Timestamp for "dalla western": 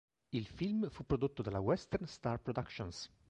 1.43-2.07